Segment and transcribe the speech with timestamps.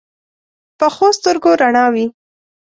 [0.79, 2.05] پخو سترګو رڼا وي